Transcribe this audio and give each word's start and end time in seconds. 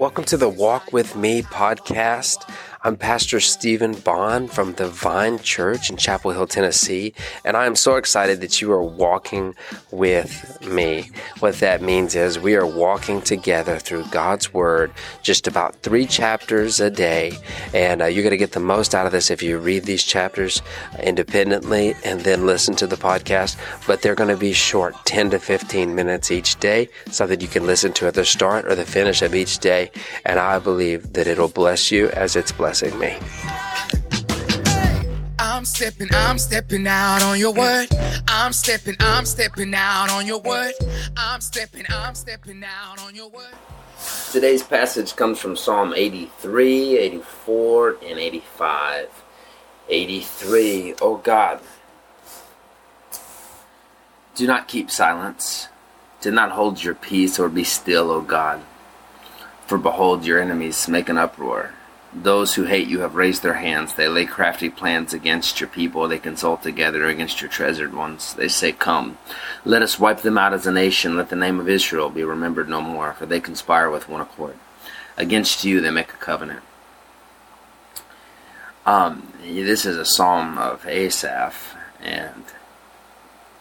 Welcome 0.00 0.24
to 0.24 0.38
the 0.38 0.48
Walk 0.48 0.94
With 0.94 1.14
Me 1.14 1.42
podcast. 1.42 2.50
I'm 2.82 2.96
Pastor 2.96 3.40
Stephen 3.40 3.92
Bond 3.92 4.50
from 4.50 4.72
the 4.72 4.88
Vine 4.88 5.38
Church 5.40 5.90
in 5.90 5.98
Chapel 5.98 6.30
Hill, 6.30 6.46
Tennessee, 6.46 7.12
and 7.44 7.54
I 7.54 7.66
am 7.66 7.76
so 7.76 7.96
excited 7.96 8.40
that 8.40 8.62
you 8.62 8.72
are 8.72 8.82
walking 8.82 9.54
with 9.90 10.66
me. 10.66 11.10
What 11.40 11.56
that 11.56 11.82
means 11.82 12.14
is 12.14 12.38
we 12.38 12.56
are 12.56 12.64
walking 12.64 13.20
together 13.20 13.78
through 13.78 14.06
God's 14.06 14.54
Word, 14.54 14.92
just 15.22 15.46
about 15.46 15.76
three 15.82 16.06
chapters 16.06 16.80
a 16.80 16.88
day, 16.88 17.36
and 17.74 18.00
uh, 18.00 18.06
you're 18.06 18.22
going 18.22 18.30
to 18.30 18.38
get 18.38 18.52
the 18.52 18.60
most 18.60 18.94
out 18.94 19.04
of 19.04 19.12
this 19.12 19.30
if 19.30 19.42
you 19.42 19.58
read 19.58 19.84
these 19.84 20.02
chapters 20.02 20.62
independently 21.02 21.94
and 22.02 22.22
then 22.22 22.46
listen 22.46 22.74
to 22.76 22.86
the 22.86 22.96
podcast. 22.96 23.58
But 23.86 24.00
they're 24.00 24.14
going 24.14 24.34
to 24.34 24.38
be 24.38 24.54
short, 24.54 24.94
10 25.04 25.28
to 25.32 25.38
15 25.38 25.94
minutes 25.94 26.30
each 26.30 26.58
day, 26.60 26.88
so 27.10 27.26
that 27.26 27.42
you 27.42 27.48
can 27.48 27.66
listen 27.66 27.92
to 27.92 28.06
at 28.06 28.14
the 28.14 28.24
start 28.24 28.64
or 28.64 28.74
the 28.74 28.86
finish 28.86 29.20
of 29.20 29.34
each 29.34 29.58
day, 29.58 29.90
and 30.24 30.40
I 30.40 30.58
believe 30.58 31.12
that 31.12 31.26
it'll 31.26 31.48
bless 31.48 31.90
you 31.90 32.08
as 32.12 32.36
it's 32.36 32.52
blessed 32.52 32.69
blessing 32.70 32.96
me. 33.00 33.16
I'm 35.40 35.64
stepping, 35.64 36.06
I'm 36.12 36.38
stepping 36.38 36.86
out 36.86 37.20
on 37.20 37.36
your 37.36 37.52
word. 37.52 37.88
I'm 38.28 38.52
stepping, 38.52 38.94
I'm 39.00 39.26
stepping 39.26 39.74
out 39.74 40.08
on 40.08 40.24
your 40.24 40.40
word. 40.40 40.74
I'm 41.16 41.40
stepping, 41.40 41.84
I'm 41.88 42.14
stepping 42.14 42.62
out 42.62 43.02
on 43.02 43.16
your 43.16 43.28
word. 43.28 43.56
Today's 44.30 44.62
passage 44.62 45.16
comes 45.16 45.40
from 45.40 45.56
Psalm 45.56 45.92
83, 45.96 46.96
84, 46.98 47.96
and 48.06 48.18
85. 48.20 49.08
83. 49.88 50.94
Oh 51.02 51.16
God, 51.16 51.58
do 54.36 54.46
not 54.46 54.68
keep 54.68 54.92
silence. 54.92 55.66
Do 56.20 56.30
not 56.30 56.52
hold 56.52 56.84
your 56.84 56.94
peace 56.94 57.40
or 57.40 57.48
be 57.48 57.64
still, 57.64 58.12
O 58.12 58.20
God. 58.20 58.60
For 59.66 59.76
behold, 59.76 60.24
your 60.24 60.38
enemies 60.40 60.86
make 60.86 61.08
an 61.08 61.18
uproar. 61.18 61.72
Those 62.12 62.54
who 62.54 62.64
hate 62.64 62.88
you 62.88 63.00
have 63.00 63.14
raised 63.14 63.42
their 63.42 63.54
hands. 63.54 63.94
They 63.94 64.08
lay 64.08 64.26
crafty 64.26 64.68
plans 64.68 65.14
against 65.14 65.60
your 65.60 65.68
people. 65.68 66.08
They 66.08 66.18
consult 66.18 66.62
together 66.62 67.06
against 67.06 67.40
your 67.40 67.50
treasured 67.50 67.94
ones. 67.94 68.34
They 68.34 68.48
say, 68.48 68.72
Come, 68.72 69.18
let 69.64 69.82
us 69.82 70.00
wipe 70.00 70.22
them 70.22 70.36
out 70.36 70.52
as 70.52 70.66
a 70.66 70.72
nation. 70.72 71.16
Let 71.16 71.28
the 71.28 71.36
name 71.36 71.60
of 71.60 71.68
Israel 71.68 72.10
be 72.10 72.24
remembered 72.24 72.68
no 72.68 72.80
more, 72.80 73.12
for 73.12 73.26
they 73.26 73.40
conspire 73.40 73.88
with 73.88 74.08
one 74.08 74.20
accord. 74.20 74.56
Against 75.16 75.64
you 75.64 75.80
they 75.80 75.90
make 75.90 76.12
a 76.12 76.16
covenant. 76.16 76.62
Um, 78.84 79.32
this 79.42 79.86
is 79.86 79.96
a 79.96 80.04
psalm 80.04 80.58
of 80.58 80.86
Asaph, 80.86 81.76
and 82.00 82.44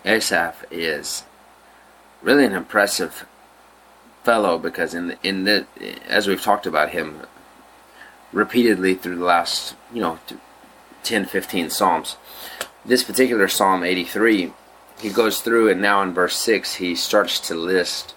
Asaph 0.06 0.66
is 0.72 1.24
really 2.24 2.46
an 2.46 2.54
impressive 2.54 3.28
fellow 4.24 4.58
because 4.58 4.94
in 4.94 5.10
the, 5.10 5.18
in 5.24 5.44
the 5.44 5.66
as 6.08 6.28
we've 6.28 6.42
talked 6.42 6.66
about 6.66 6.90
him 6.90 7.22
repeatedly 8.32 8.96
through 8.96 9.18
the 9.18 9.26
last, 9.26 9.76
you 9.94 10.02
know, 10.02 10.20
10, 11.04 11.26
15 11.26 11.70
Psalms. 11.70 12.18
This 12.86 13.04
particular 13.04 13.48
Psalm 13.48 13.84
83, 13.84 14.54
he 15.02 15.10
goes 15.10 15.42
through 15.42 15.70
and 15.70 15.82
now 15.82 16.02
in 16.02 16.14
verse 16.14 16.36
6 16.36 16.76
he 16.76 16.96
starts 16.96 17.40
to 17.48 17.56
list 17.56 18.14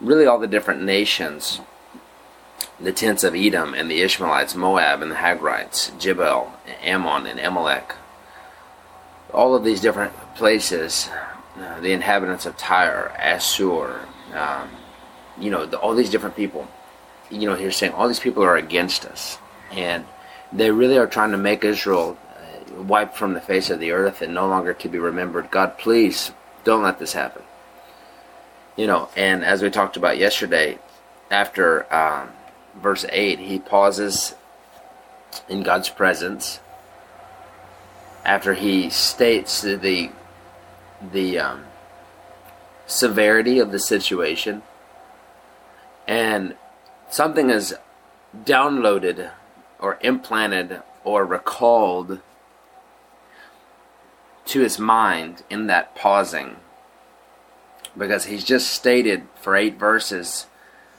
really 0.00 0.26
all 0.26 0.38
the 0.38 0.46
different 0.46 0.82
nations 0.82 1.60
the 2.80 2.92
tents 2.92 3.22
of 3.22 3.34
Edom 3.34 3.72
and 3.72 3.90
the 3.90 4.00
Ishmaelites, 4.02 4.54
Moab 4.54 5.00
and 5.00 5.10
the 5.10 5.16
Hagrites, 5.16 5.90
Gebal, 5.92 6.50
Ammon 6.82 7.26
and 7.26 7.38
Amalek. 7.38 7.94
All 9.32 9.54
of 9.54 9.64
these 9.64 9.80
different 9.80 10.12
places, 10.34 11.08
uh, 11.56 11.80
the 11.80 11.92
inhabitants 11.92 12.46
of 12.46 12.56
Tyre, 12.56 13.14
Assur, 13.20 14.06
um, 14.34 14.70
you 15.38 15.50
know, 15.50 15.66
the, 15.66 15.78
all 15.78 15.94
these 15.94 16.10
different 16.10 16.36
people. 16.36 16.68
You 17.30 17.48
know, 17.48 17.54
he's 17.54 17.76
saying 17.76 17.92
all 17.92 18.08
these 18.08 18.20
people 18.20 18.42
are 18.42 18.56
against 18.56 19.04
us 19.04 19.38
and 19.74 20.04
they 20.52 20.70
really 20.70 20.98
are 20.98 21.06
trying 21.06 21.32
to 21.32 21.36
make 21.36 21.64
Israel 21.64 22.16
uh, 22.36 22.82
wiped 22.82 23.16
from 23.16 23.34
the 23.34 23.40
face 23.40 23.70
of 23.70 23.80
the 23.80 23.90
earth 23.90 24.22
and 24.22 24.32
no 24.32 24.46
longer 24.46 24.72
to 24.74 24.88
be 24.88 24.98
remembered. 24.98 25.50
God, 25.50 25.78
please 25.78 26.32
don't 26.64 26.82
let 26.82 26.98
this 26.98 27.12
happen. 27.12 27.42
You 28.76 28.86
know, 28.86 29.08
and 29.16 29.44
as 29.44 29.62
we 29.62 29.70
talked 29.70 29.96
about 29.96 30.18
yesterday, 30.18 30.78
after 31.30 31.92
um, 31.94 32.30
verse 32.80 33.04
8, 33.10 33.38
he 33.38 33.58
pauses 33.58 34.34
in 35.48 35.62
God's 35.62 35.88
presence 35.88 36.60
after 38.24 38.54
he 38.54 38.88
states 38.88 39.60
the 39.60 40.10
the 41.12 41.38
um, 41.38 41.64
severity 42.86 43.58
of 43.58 43.72
the 43.72 43.78
situation 43.78 44.62
and 46.06 46.54
something 47.10 47.50
is 47.50 47.74
downloaded 48.44 49.30
or 49.84 49.98
implanted 50.00 50.80
or 51.04 51.26
recalled 51.26 52.18
to 54.46 54.60
his 54.60 54.78
mind 54.78 55.42
in 55.50 55.66
that 55.66 55.94
pausing. 55.94 56.56
Because 57.96 58.24
he's 58.24 58.44
just 58.44 58.70
stated 58.70 59.28
for 59.38 59.54
eight 59.54 59.78
verses 59.78 60.46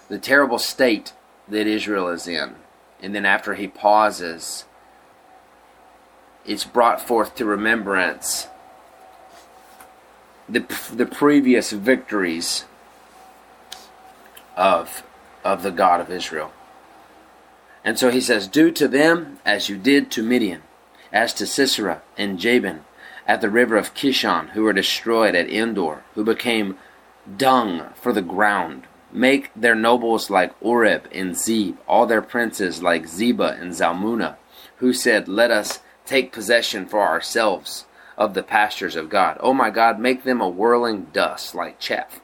the 0.07 0.19
terrible 0.19 0.59
state 0.59 1.13
that 1.47 1.66
Israel 1.66 2.09
is 2.09 2.28
in. 2.28 2.56
And 3.01 3.16
then 3.16 3.25
after 3.25 3.56
he 3.56 3.68
pauses, 3.68 4.66
it's 6.46 6.63
brought 6.63 7.02
forth 7.02 7.35
to 7.38 7.46
remembrance 7.46 8.47
the, 10.47 10.59
the 10.94 11.07
previous 11.07 11.72
victories 11.72 12.66
of, 14.56 15.02
of 15.44 15.63
the 15.63 15.72
God 15.72 16.02
of 16.02 16.12
Israel. 16.12 16.52
And 17.85 18.00
so 18.00 18.09
he 18.09 18.19
says, 18.19 18.47
Do 18.47 18.72
to 18.72 18.88
them 18.88 19.40
as 19.46 19.69
you 19.69 19.78
did 19.78 20.09
to 20.12 20.23
Midian, 20.23 20.63
as 21.13 21.34
to 21.35 21.46
Sisera 21.46 22.01
and 22.18 22.40
Jabin 22.40 22.84
at 23.28 23.41
the 23.41 23.50
river 23.50 23.78
of 23.78 23.94
Kishon, 23.94 24.50
who 24.50 24.63
were 24.63 24.73
destroyed 24.73 25.35
at 25.35 25.50
Endor, 25.50 26.03
who 26.16 26.23
became 26.23 26.78
dung 27.38 27.90
for 27.96 28.12
the 28.12 28.23
ground. 28.23 28.88
Make 29.12 29.51
their 29.56 29.75
nobles 29.75 30.29
like 30.31 30.53
Oreb 30.59 31.07
and 31.12 31.38
Zeb, 31.38 31.78
all 31.88 32.07
their 32.07 32.23
princes 32.23 32.81
like 32.81 33.06
Zebah 33.07 33.62
and 33.62 33.72
Zalmunna, 33.72 34.35
who 34.78 34.91
said, 34.91 35.28
Let 35.28 35.52
us 35.52 35.79
take 36.06 36.34
possession 36.34 36.88
for 36.88 37.02
ourselves 37.02 37.85
of 38.17 38.34
the 38.34 38.44
pastures 38.44 38.96
of 38.96 39.09
God. 39.09 39.38
O 39.40 39.50
oh 39.50 39.53
my 39.53 39.69
God, 39.69 40.00
make 40.00 40.23
them 40.23 40.41
a 40.41 40.50
whirling 40.50 41.07
dust 41.13 41.53
like 41.53 41.79
chaff 41.79 42.19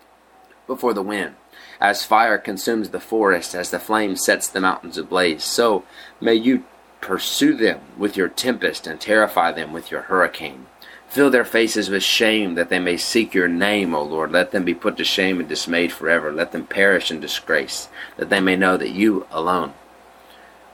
before 0.67 0.93
the 0.93 1.03
wind. 1.03 1.35
As 1.81 2.05
fire 2.05 2.37
consumes 2.37 2.89
the 2.89 2.99
forest, 2.99 3.55
as 3.55 3.71
the 3.71 3.79
flame 3.79 4.15
sets 4.15 4.47
the 4.47 4.61
mountains 4.61 4.99
ablaze, 4.99 5.43
so 5.43 5.83
may 6.21 6.35
you 6.35 6.63
pursue 7.01 7.55
them 7.55 7.79
with 7.97 8.15
your 8.15 8.29
tempest 8.29 8.85
and 8.85 9.01
terrify 9.01 9.51
them 9.51 9.73
with 9.73 9.89
your 9.89 10.03
hurricane. 10.03 10.67
Fill 11.07 11.31
their 11.31 11.43
faces 11.43 11.89
with 11.89 12.03
shame 12.03 12.53
that 12.53 12.69
they 12.69 12.77
may 12.77 12.97
seek 12.97 13.33
your 13.33 13.47
name, 13.47 13.95
O 13.95 14.03
Lord. 14.03 14.31
Let 14.31 14.51
them 14.51 14.63
be 14.63 14.75
put 14.75 14.95
to 14.97 15.03
shame 15.03 15.39
and 15.39 15.49
dismayed 15.49 15.91
forever. 15.91 16.31
Let 16.31 16.51
them 16.51 16.67
perish 16.67 17.09
in 17.09 17.19
disgrace, 17.19 17.89
that 18.15 18.29
they 18.29 18.39
may 18.39 18.55
know 18.55 18.77
that 18.77 18.91
you 18.91 19.25
alone, 19.31 19.73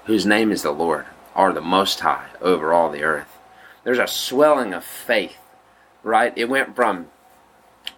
whose 0.07 0.25
name 0.25 0.51
is 0.51 0.61
the 0.61 0.71
Lord, 0.71 1.05
are 1.33 1.53
the 1.53 1.61
Most 1.61 2.01
High 2.01 2.27
over 2.41 2.73
all 2.73 2.91
the 2.91 3.03
earth. 3.03 3.29
There's 3.85 3.97
a 3.97 4.07
swelling 4.07 4.73
of 4.73 4.83
faith, 4.83 5.37
right? 6.03 6.33
It 6.35 6.49
went 6.49 6.75
from 6.75 7.07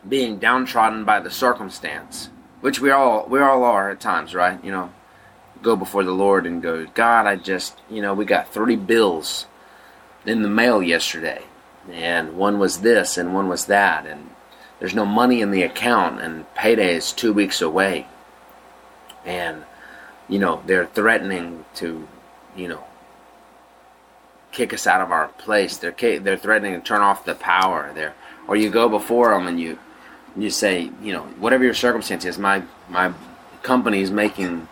being 0.08 0.38
downtrodden 0.38 1.06
by 1.06 1.20
the 1.20 1.32
circumstance 1.32 2.30
which 2.62 2.80
we 2.80 2.92
all 2.92 3.26
we 3.28 3.40
all 3.40 3.64
are 3.64 3.90
at 3.90 4.00
times, 4.00 4.36
right? 4.36 4.64
You 4.64 4.72
know, 4.72 4.92
go 5.62 5.76
before 5.76 6.04
the 6.04 6.12
Lord 6.12 6.46
and 6.46 6.62
go, 6.62 6.86
God, 6.88 7.26
I 7.26 7.36
just, 7.36 7.80
you 7.90 8.02
know, 8.02 8.14
we 8.14 8.26
got 8.26 8.54
three 8.54 8.76
bills 8.76 9.46
in 10.26 10.42
the 10.42 10.50
mail 10.50 10.82
yesterday, 10.82 11.44
and 11.92 12.36
one 12.36 12.60
was 12.60 12.82
this 12.82 13.18
and 13.18 13.34
one 13.34 13.48
was 13.48 13.66
that, 13.66 14.06
and 14.06 14.30
there's 14.80 14.96
no 14.96 15.06
money 15.06 15.42
in 15.42 15.52
the 15.52 15.64
account, 15.64 16.22
and 16.22 16.54
payday 16.56 16.96
is 16.96 17.12
two 17.12 17.34
weeks 17.34 17.62
away, 17.62 18.08
and 19.26 19.64
you 20.28 20.40
know 20.40 20.62
they're 20.66 20.88
threatening 20.88 21.66
to, 21.76 22.08
you 22.56 22.68
know, 22.68 22.84
kick 24.52 24.74
us 24.74 24.88
out 24.88 25.02
of 25.02 25.12
our 25.12 25.30
place. 25.30 25.78
They're 25.78 26.20
they're 26.20 26.38
threatening 26.38 26.74
to 26.74 26.86
turn 26.86 27.02
off 27.02 27.26
the 27.26 27.36
power. 27.36 27.92
There, 27.94 28.14
or 28.48 28.56
you 28.56 28.70
go 28.70 28.90
before 28.90 29.32
them 29.32 29.48
and 29.48 29.60
you 29.60 29.80
you 30.38 30.50
say, 30.50 30.92
you 31.02 31.14
know, 31.14 31.24
whatever 31.40 31.64
your 31.64 31.74
circumstance 31.74 32.26
is, 32.26 32.38
my 32.38 32.64
my 32.90 33.14
company 33.64 34.02
is 34.02 34.12
making 34.12 34.68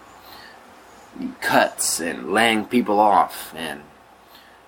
cuts 1.42 2.00
and 2.00 2.32
laying 2.32 2.66
people 2.66 3.00
off, 3.00 3.54
and 3.56 3.82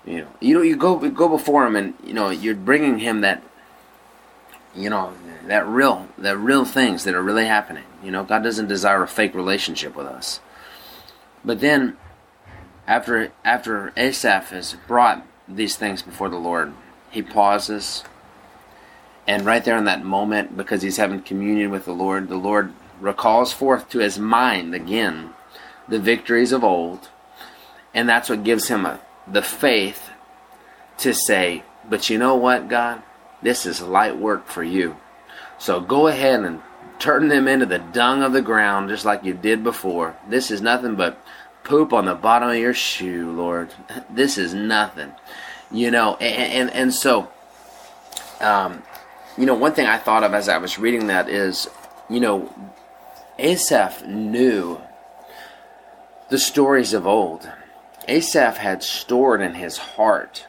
you 0.06 0.22
know, 0.22 0.28
you 0.40 0.54
know, 0.54 0.62
you 0.62 0.76
go 0.76 0.98
go 1.10 1.30
before 1.30 1.66
him, 1.66 1.76
and 1.76 1.94
you 2.04 2.14
know, 2.14 2.30
you're 2.30 2.56
bringing 2.56 3.00
him 3.00 3.22
that, 3.22 3.44
you 4.76 4.90
know, 4.90 5.14
that 5.48 5.68
real 5.68 6.08
that 6.18 6.38
real 6.38 6.66
things 6.66 7.04
that 7.04 7.16
are 7.16 7.24
really 7.24 7.46
happening. 7.46 7.86
You 8.04 8.12
know, 8.12 8.24
God 8.24 8.44
doesn't 8.44 8.68
desire 8.68 9.04
a 9.04 9.08
fake 9.08 9.36
relationship 9.36 9.96
with 9.96 10.08
us. 10.08 10.40
But 11.44 11.60
then, 11.60 11.98
after 12.88 13.32
after 13.46 13.94
Asaph 13.96 14.50
has 14.50 14.76
brought 14.88 15.26
these 15.48 15.76
things 15.76 16.02
before 16.02 16.30
the 16.30 16.38
Lord, 16.38 16.74
he 17.12 17.22
pauses 17.22 18.04
and 19.30 19.46
right 19.46 19.64
there 19.64 19.78
in 19.78 19.84
that 19.84 20.04
moment, 20.04 20.58
because 20.58 20.82
he's 20.82 20.98
having 20.98 21.22
communion 21.22 21.70
with 21.70 21.86
the 21.86 21.94
Lord, 21.94 22.30
the 22.30 22.36
Lord 22.36 22.74
recalls 23.00 23.54
forth 23.54 23.88
to 23.90 24.00
his 24.00 24.18
mind 24.18 24.74
again 24.74 25.36
the 25.88 26.00
victories 26.00 26.52
of 26.52 26.64
old, 26.64 27.10
and 27.94 28.10
that's 28.10 28.28
what 28.28 28.44
gives 28.44 28.70
him 28.70 28.88
a, 28.88 29.00
the 29.28 29.44
faith 29.44 30.10
to 30.98 31.14
say, 31.14 31.62
But 31.88 32.10
you 32.10 32.18
know 32.18 32.36
what, 32.36 32.70
God? 32.70 33.04
This 33.40 33.68
is 33.68 33.84
light 33.84 34.18
work 34.18 34.48
for 34.48 34.64
you. 34.64 34.98
So 35.60 35.80
go 35.80 36.08
ahead 36.08 36.40
and 36.40 36.64
turn 36.98 37.28
them 37.28 37.48
into 37.48 37.68
the 37.68 37.78
dung 37.78 38.24
of 38.24 38.34
the 38.34 38.42
ground 38.42 38.90
just 38.90 39.06
like 39.06 39.24
you 39.24 39.36
did 39.36 39.64
before. 39.64 40.18
This 40.28 40.50
is 40.50 40.60
nothing 40.60 40.96
but 40.96 41.24
poop 41.64 41.94
on 41.94 42.06
the 42.06 42.16
bottom 42.16 42.50
of 42.50 42.58
your 42.58 42.74
shoe, 42.74 43.32
Lord. 43.32 43.70
This 44.10 44.40
is 44.40 44.56
nothing. 44.56 45.12
You 45.70 45.92
know, 45.92 46.16
and, 46.16 46.52
and, 46.52 46.72
and 46.72 46.94
so, 46.94 47.30
um, 48.42 48.82
you 49.38 49.46
know, 49.46 49.54
one 49.54 49.74
thing 49.74 49.86
I 49.86 49.98
thought 49.98 50.24
of 50.24 50.34
as 50.34 50.50
I 50.50 50.58
was 50.58 50.80
reading 50.80 51.08
that 51.08 51.30
is, 51.30 51.70
you 52.10 52.20
know, 52.20 52.54
Asaph 53.38 54.06
knew 54.06 54.82
the 56.30 56.38
stories 56.38 56.94
of 56.94 57.08
old. 57.08 57.50
Asaph 58.08 58.58
had 58.58 58.84
stored 58.84 59.42
in 59.42 59.54
his 59.54 59.78
heart 59.78 60.46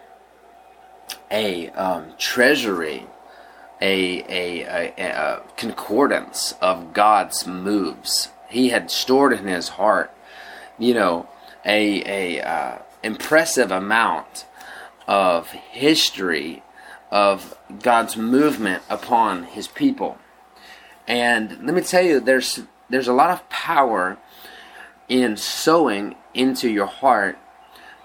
a 1.31 1.69
um, 1.71 2.15
treasury, 2.19 3.06
a, 3.81 4.23
a, 4.29 4.65
a, 4.65 4.94
a 4.99 5.43
concordance 5.56 6.55
of 6.61 6.93
God's 6.93 7.47
moves. 7.47 8.31
He 8.49 8.71
had 8.71 8.91
stored 8.91 9.32
in 9.32 9.47
his 9.47 9.69
heart, 9.69 10.12
you 10.79 10.94
know, 10.94 11.29
a, 11.65 12.38
a 12.38 12.43
uh, 12.43 12.79
impressive 13.03 13.71
amount 13.71 14.47
of 15.06 15.50
history 15.50 16.62
of 17.11 17.57
God's 17.83 18.17
movement 18.17 18.83
upon 18.89 19.45
His 19.45 19.69
people. 19.69 20.19
And 21.07 21.65
let 21.65 21.75
me 21.75 21.83
tell 21.83 22.03
you, 22.03 22.21
there's 22.21 22.61
there's 22.89 23.09
a 23.09 23.12
lot 23.12 23.31
of 23.31 23.49
power 23.49 24.19
in 25.09 25.37
sowing 25.37 26.17
into 26.35 26.69
your 26.69 26.87
heart 26.87 27.39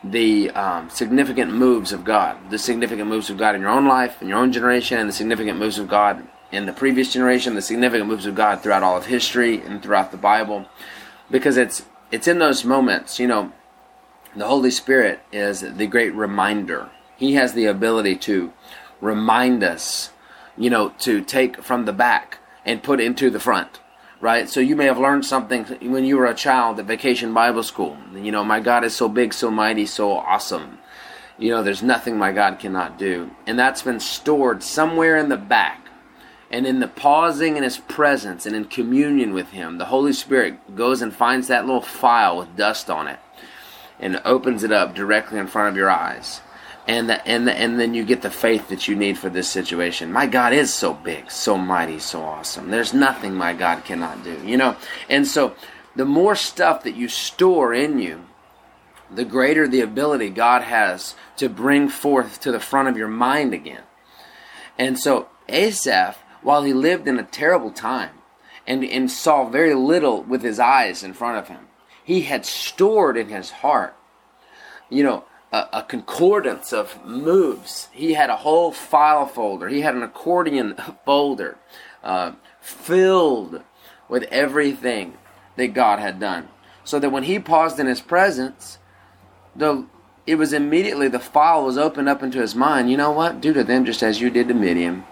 the 0.03 0.51
um, 0.51 0.89
significant 0.89 1.51
moves 1.51 1.91
of 1.91 2.03
God, 2.03 2.37
the 2.51 2.59
significant 2.59 3.09
moves 3.09 3.29
of 3.29 3.37
God 3.37 3.55
in 3.55 3.61
your 3.61 3.71
own 3.71 3.87
life, 3.87 4.21
in 4.21 4.27
your 4.27 4.37
own 4.37 4.51
generation, 4.51 4.99
and 4.99 5.09
the 5.09 5.13
significant 5.13 5.57
moves 5.57 5.79
of 5.79 5.87
God 5.87 6.27
in 6.51 6.65
the 6.65 6.73
previous 6.73 7.11
generation, 7.11 7.55
the 7.55 7.61
significant 7.61 8.07
moves 8.07 8.25
of 8.25 8.35
God 8.35 8.61
throughout 8.61 8.83
all 8.83 8.97
of 8.97 9.07
history 9.07 9.61
and 9.61 9.81
throughout 9.81 10.11
the 10.11 10.17
Bible, 10.17 10.65
because 11.29 11.57
it's 11.57 11.85
it's 12.11 12.27
in 12.27 12.39
those 12.39 12.63
moments, 12.63 13.19
you 13.19 13.27
know, 13.27 13.51
the 14.35 14.47
Holy 14.47 14.71
Spirit 14.71 15.19
is 15.31 15.61
the 15.61 15.87
great 15.87 16.13
reminder. 16.13 16.89
He 17.17 17.33
has 17.33 17.53
the 17.53 17.65
ability 17.65 18.17
to 18.17 18.53
remind 19.05 19.63
us, 19.63 20.09
you 20.57 20.69
know, 20.69 20.89
to 20.99 21.21
take 21.21 21.61
from 21.61 21.85
the 21.85 21.93
back 21.93 22.39
and 22.65 22.83
put 22.83 22.99
into 22.99 23.29
the 23.29 23.39
front 23.39 23.79
right? 24.25 24.49
So 24.49 24.59
you 24.59 24.75
may 24.75 24.85
have 24.85 24.97
learned 24.97 25.23
something 25.23 25.65
when 25.65 26.03
you 26.03 26.17
were 26.17 26.25
a 26.25 26.33
child 26.33 26.79
at 26.79 26.85
Vacation 26.85 27.33
Bible 27.33 27.61
School. 27.61 27.95
You 28.15 28.31
know, 28.31 28.43
my 28.43 28.59
God 28.59 28.83
is 28.83 28.95
so 28.95 29.07
big, 29.07 29.33
so 29.33 29.51
mighty, 29.51 29.85
so 29.85 30.13
awesome. 30.13 30.79
You 31.37 31.51
know, 31.51 31.61
there's 31.61 31.83
nothing 31.83 32.17
my 32.17 32.31
God 32.31 32.57
cannot 32.57 32.97
do. 32.97 33.31
And 33.45 33.59
that's 33.59 33.81
been 33.81 33.99
stored 33.99 34.63
somewhere 34.63 35.17
in 35.17 35.29
the 35.29 35.37
back. 35.37 35.81
And 36.49 36.65
in 36.65 36.79
the 36.79 36.87
pausing 36.87 37.57
in 37.57 37.63
His 37.63 37.77
presence 37.77 38.45
and 38.45 38.55
in 38.55 38.65
communion 38.65 39.33
with 39.33 39.49
Him, 39.49 39.77
the 39.77 39.85
Holy 39.85 40.13
Spirit 40.13 40.75
goes 40.75 41.01
and 41.01 41.13
finds 41.13 41.47
that 41.47 41.65
little 41.65 41.81
file 41.81 42.37
with 42.37 42.55
dust 42.55 42.89
on 42.89 43.07
it 43.07 43.19
and 43.99 44.21
opens 44.25 44.63
it 44.63 44.71
up 44.71 44.95
directly 44.95 45.37
in 45.37 45.47
front 45.47 45.69
of 45.69 45.77
your 45.77 45.89
eyes 45.89 46.41
and 46.87 47.09
the, 47.09 47.27
and 47.27 47.47
the, 47.47 47.53
and 47.53 47.79
then 47.79 47.93
you 47.93 48.05
get 48.05 48.21
the 48.21 48.29
faith 48.29 48.69
that 48.69 48.87
you 48.87 48.95
need 48.95 49.17
for 49.17 49.29
this 49.29 49.49
situation. 49.49 50.11
My 50.11 50.27
God 50.27 50.53
is 50.53 50.71
so 50.73 50.93
big, 50.93 51.31
so 51.31 51.57
mighty, 51.57 51.97
so 51.99 52.21
awesome. 52.21 52.69
There's 52.69 52.93
nothing 52.93 53.33
my 53.33 53.53
God 53.53 53.83
cannot 53.85 54.23
do, 54.23 54.39
you 54.45 54.55
know. 54.55 54.75
And 55.09 55.27
so, 55.27 55.55
the 55.95 56.05
more 56.05 56.35
stuff 56.35 56.83
that 56.83 56.95
you 56.95 57.07
store 57.07 57.73
in 57.73 57.99
you, 57.99 58.25
the 59.09 59.25
greater 59.25 59.67
the 59.67 59.81
ability 59.81 60.29
God 60.29 60.61
has 60.61 61.15
to 61.37 61.49
bring 61.49 61.89
forth 61.89 62.39
to 62.41 62.51
the 62.51 62.59
front 62.59 62.87
of 62.87 62.97
your 62.97 63.07
mind 63.07 63.53
again. 63.53 63.83
And 64.77 64.99
so, 64.99 65.29
Asaph, 65.47 66.17
while 66.41 66.63
he 66.63 66.73
lived 66.73 67.07
in 67.07 67.17
a 67.17 67.23
terrible 67.23 67.71
time 67.71 68.11
and, 68.67 68.83
and 68.83 69.09
saw 69.09 69.49
very 69.49 69.73
little 69.73 70.21
with 70.21 70.43
his 70.43 70.59
eyes 70.59 71.01
in 71.01 71.13
front 71.13 71.37
of 71.37 71.47
him, 71.47 71.67
he 72.03 72.21
had 72.21 72.45
stored 72.45 73.17
in 73.17 73.29
his 73.29 73.49
heart, 73.49 73.95
you 74.89 75.03
know 75.03 75.23
a, 75.55 75.69
a, 75.79 75.83
concordance 75.83 76.73
of 76.73 77.05
moves. 77.05 77.87
He 77.93 78.13
had 78.13 78.29
a 78.29 78.35
whole 78.35 78.73
file 78.73 79.25
folder. 79.25 79.69
He 79.69 79.81
had 79.81 79.95
an 79.95 80.03
accordion 80.03 80.75
folder 81.05 81.57
uh, 82.03 82.33
filled 82.59 83.61
with 84.09 84.23
everything 84.23 85.17
that 85.55 85.67
God 85.67 85.99
had 85.99 86.19
done. 86.19 86.49
So 86.83 86.99
that 86.99 87.09
when 87.09 87.23
he 87.23 87.39
paused 87.39 87.79
in 87.79 87.87
his 87.87 88.01
presence, 88.01 88.79
the 89.55 89.85
it 90.27 90.35
was 90.35 90.53
immediately 90.53 91.07
the 91.07 91.19
file 91.19 91.63
was 91.63 91.77
opened 91.77 92.09
up 92.09 92.23
into 92.23 92.39
his 92.39 92.55
mind. 92.55 92.89
You 92.89 92.97
know 92.97 93.11
what? 93.11 93.39
Do 93.39 93.53
to 93.53 93.63
them 93.63 93.85
just 93.85 94.03
as 94.03 94.19
you 94.19 94.29
did 94.31 94.47
to 94.47 94.55
Midian, 94.55 95.03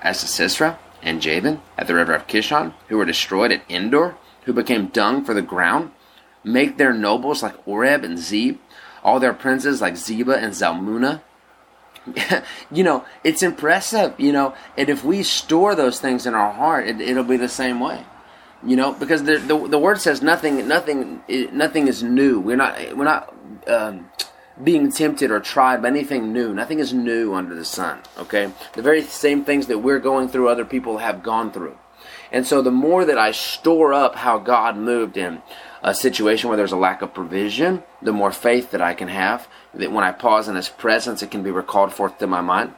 as 0.00 0.20
to 0.20 0.28
Sisera 0.28 0.78
and 1.02 1.20
Jabin 1.20 1.60
at 1.76 1.88
the 1.88 1.94
river 1.94 2.14
of 2.14 2.28
Kishon, 2.28 2.72
who 2.88 2.96
were 2.96 3.04
destroyed 3.04 3.50
at 3.52 3.68
Endor, 3.68 4.16
who 4.44 4.52
became 4.52 4.86
dung 4.86 5.24
for 5.24 5.34
the 5.34 5.42
ground. 5.42 5.90
Make 6.44 6.76
their 6.76 6.92
nobles 6.92 7.42
like 7.42 7.66
Oreb 7.66 8.04
and 8.04 8.18
Zeb, 8.18 8.58
all 9.04 9.20
their 9.20 9.34
princes 9.34 9.80
like 9.80 9.94
Zebah 9.94 10.42
and 10.42 10.52
Zalmunna. 10.52 11.20
you 12.70 12.82
know, 12.82 13.04
it's 13.22 13.42
impressive, 13.42 14.14
you 14.18 14.32
know, 14.32 14.54
and 14.76 14.88
if 14.88 15.04
we 15.04 15.22
store 15.22 15.74
those 15.74 16.00
things 16.00 16.26
in 16.26 16.34
our 16.34 16.52
heart, 16.52 16.86
it, 16.88 17.14
will 17.14 17.24
be 17.24 17.36
the 17.36 17.48
same 17.48 17.80
way. 17.80 18.04
You 18.66 18.76
know, 18.76 18.92
because 18.92 19.24
the, 19.24 19.36
the, 19.36 19.68
the 19.68 19.78
word 19.78 20.00
says 20.00 20.22
nothing 20.22 20.66
nothing 20.66 21.22
nothing 21.52 21.86
is 21.86 22.02
new. 22.02 22.40
We're 22.40 22.56
not 22.56 22.96
we're 22.96 23.04
not 23.04 23.34
um, 23.66 24.08
being 24.62 24.90
tempted 24.90 25.30
or 25.30 25.40
tried 25.40 25.82
by 25.82 25.88
anything 25.88 26.32
new. 26.32 26.54
Nothing 26.54 26.78
is 26.78 26.94
new 26.94 27.34
under 27.34 27.54
the 27.54 27.64
sun. 27.64 28.00
Okay, 28.18 28.50
the 28.72 28.80
very 28.80 29.02
same 29.02 29.44
things 29.44 29.66
that 29.66 29.78
we're 29.78 29.98
going 29.98 30.28
through, 30.28 30.48
other 30.48 30.64
people 30.64 30.98
have 30.98 31.22
gone 31.22 31.52
through. 31.52 31.76
And 32.32 32.46
so, 32.46 32.62
the 32.62 32.70
more 32.70 33.04
that 33.04 33.18
I 33.18 33.32
store 33.32 33.92
up 33.92 34.16
how 34.16 34.38
God 34.38 34.76
moved 34.76 35.16
in 35.16 35.42
a 35.84 35.94
situation 35.94 36.48
where 36.48 36.56
there's 36.56 36.72
a 36.72 36.76
lack 36.76 37.02
of 37.02 37.12
provision, 37.12 37.82
the 38.00 38.12
more 38.12 38.32
faith 38.32 38.70
that 38.70 38.80
I 38.80 38.94
can 38.94 39.08
have. 39.08 39.46
That 39.74 39.92
when 39.92 40.02
I 40.02 40.12
pause 40.12 40.48
in 40.48 40.56
His 40.56 40.70
presence, 40.70 41.22
it 41.22 41.30
can 41.30 41.42
be 41.42 41.50
recalled 41.50 41.92
forth 41.92 42.18
to 42.18 42.26
my 42.26 42.40
mind. 42.40 42.72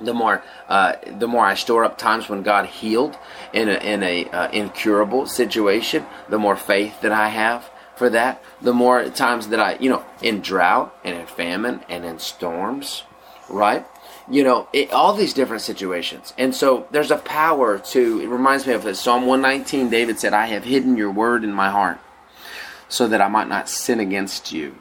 The 0.00 0.14
more, 0.14 0.42
uh, 0.66 0.94
the 1.18 1.28
more 1.28 1.44
I 1.44 1.54
store 1.54 1.84
up 1.84 1.98
times 1.98 2.30
when 2.30 2.42
God 2.42 2.66
healed 2.66 3.18
in 3.52 3.68
a 3.68 3.74
in 3.74 4.02
a 4.02 4.24
uh, 4.30 4.50
incurable 4.50 5.26
situation, 5.26 6.06
the 6.30 6.38
more 6.38 6.56
faith 6.56 7.02
that 7.02 7.12
I 7.12 7.28
have 7.28 7.70
for 7.96 8.08
that. 8.08 8.42
The 8.62 8.72
more 8.72 9.10
times 9.10 9.48
that 9.48 9.60
I, 9.60 9.76
you 9.76 9.90
know, 9.90 10.02
in 10.22 10.40
drought 10.40 10.96
and 11.04 11.20
in 11.20 11.26
famine 11.26 11.82
and 11.90 12.06
in 12.06 12.18
storms, 12.18 13.02
right? 13.50 13.86
you 14.30 14.44
know, 14.44 14.68
it, 14.72 14.92
all 14.92 15.14
these 15.14 15.34
different 15.34 15.62
situations. 15.62 16.32
And 16.38 16.54
so 16.54 16.86
there's 16.92 17.10
a 17.10 17.18
power 17.18 17.78
to, 17.78 18.20
it 18.20 18.28
reminds 18.28 18.66
me 18.66 18.72
of 18.72 18.84
this. 18.84 19.00
Psalm 19.00 19.26
119. 19.26 19.90
David 19.90 20.18
said, 20.20 20.32
I 20.32 20.46
have 20.46 20.64
hidden 20.64 20.96
your 20.96 21.10
word 21.10 21.42
in 21.42 21.52
my 21.52 21.68
heart 21.68 21.98
so 22.92 23.08
that 23.08 23.22
I 23.22 23.28
might 23.28 23.48
not 23.48 23.70
sin 23.70 24.00
against 24.00 24.52
you. 24.52 24.74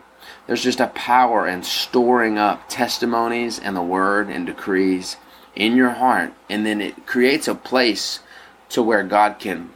There's 0.45 0.63
just 0.63 0.81
a 0.81 0.87
power 0.87 1.47
in 1.47 1.63
storing 1.63 2.37
up 2.37 2.67
testimonies 2.67 3.57
and 3.57 3.73
the 3.73 3.81
word 3.81 4.27
and 4.27 4.45
decrees 4.45 5.15
in 5.55 5.77
your 5.77 5.91
heart. 5.91 6.33
And 6.49 6.65
then 6.65 6.81
it 6.81 7.07
creates 7.07 7.47
a 7.47 7.55
place 7.55 8.19
to 8.69 8.83
where 8.83 9.03
God 9.03 9.39
can, 9.39 9.69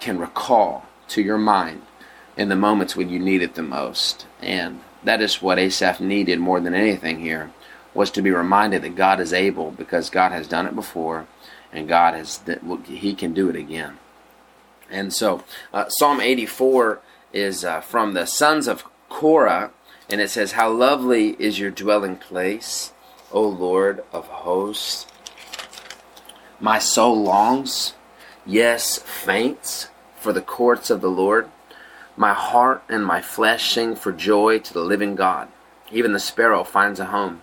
can 0.00 0.18
recall 0.18 0.86
to 1.08 1.22
your 1.22 1.38
mind 1.38 1.82
in 2.36 2.48
the 2.48 2.56
moments 2.56 2.96
when 2.96 3.08
you 3.08 3.20
need 3.20 3.40
it 3.40 3.54
the 3.54 3.62
most. 3.62 4.26
And 4.42 4.80
that 5.04 5.22
is 5.22 5.40
what 5.40 5.60
Asaph 5.60 6.00
needed 6.00 6.40
more 6.40 6.58
than 6.58 6.74
anything 6.74 7.20
here 7.20 7.52
was 7.94 8.10
to 8.10 8.20
be 8.20 8.32
reminded 8.32 8.82
that 8.82 8.96
God 8.96 9.20
is 9.20 9.32
able 9.32 9.70
because 9.70 10.10
God 10.10 10.32
has 10.32 10.48
done 10.48 10.66
it 10.66 10.74
before 10.74 11.28
and 11.72 11.86
God 11.86 12.14
has 12.14 12.40
he 12.84 13.14
can 13.14 13.32
do 13.32 13.48
it 13.48 13.54
again. 13.54 13.98
And 14.90 15.12
so 15.12 15.44
uh, 15.72 15.88
Psalm 15.88 16.20
84 16.20 17.00
is 17.36 17.64
uh, 17.64 17.80
from 17.80 18.14
the 18.14 18.26
sons 18.26 18.66
of 18.66 18.84
Korah 19.08 19.70
and 20.08 20.20
it 20.20 20.30
says 20.30 20.52
how 20.52 20.70
lovely 20.70 21.36
is 21.38 21.58
your 21.58 21.70
dwelling 21.70 22.16
place 22.16 22.92
O 23.30 23.42
Lord 23.42 24.02
of 24.12 24.26
hosts. 24.26 25.06
My 26.58 26.78
soul 26.78 27.22
longs 27.22 27.92
yes 28.46 28.98
faints 28.98 29.88
for 30.18 30.32
the 30.32 30.42
courts 30.42 30.88
of 30.90 31.00
the 31.00 31.10
Lord. 31.10 31.48
My 32.16 32.32
heart 32.32 32.82
and 32.88 33.04
my 33.04 33.20
flesh 33.20 33.72
sing 33.72 33.94
for 33.94 34.12
joy 34.12 34.60
to 34.60 34.72
the 34.72 34.80
living 34.80 35.14
God. 35.14 35.48
Even 35.92 36.12
the 36.12 36.18
sparrow 36.18 36.64
finds 36.64 36.98
a 36.98 37.06
home 37.06 37.42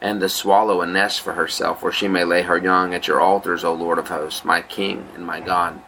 and 0.00 0.20
the 0.20 0.28
swallow 0.28 0.80
a 0.80 0.86
nest 0.86 1.20
for 1.20 1.34
herself, 1.34 1.82
where 1.82 1.92
she 1.92 2.08
may 2.08 2.24
lay 2.24 2.42
her 2.42 2.56
young 2.56 2.94
at 2.94 3.06
your 3.06 3.20
altars, 3.20 3.64
O 3.64 3.74
Lord 3.74 3.98
of 3.98 4.08
hosts, 4.08 4.44
my 4.44 4.62
King 4.62 5.06
and 5.14 5.26
my 5.26 5.40
God. 5.40 5.80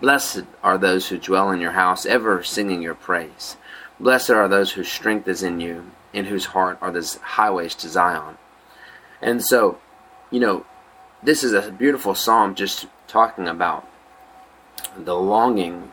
Blessed 0.00 0.44
are 0.62 0.78
those 0.78 1.08
who 1.08 1.18
dwell 1.18 1.50
in 1.50 1.60
your 1.60 1.72
house, 1.72 2.06
ever 2.06 2.42
singing 2.42 2.82
your 2.82 2.94
praise. 2.94 3.56
Blessed 3.98 4.30
are 4.30 4.48
those 4.48 4.72
whose 4.72 4.88
strength 4.88 5.26
is 5.26 5.42
in 5.42 5.60
you, 5.60 5.90
in 6.12 6.26
whose 6.26 6.46
heart 6.46 6.78
are 6.80 6.92
the 6.92 7.18
highways 7.22 7.74
to 7.76 7.88
Zion. 7.88 8.38
And 9.20 9.44
so, 9.44 9.78
you 10.30 10.40
know, 10.40 10.64
this 11.22 11.42
is 11.42 11.52
a 11.52 11.72
beautiful 11.72 12.14
psalm 12.14 12.54
just 12.54 12.86
talking 13.08 13.48
about 13.48 13.88
the 14.96 15.16
longing 15.16 15.92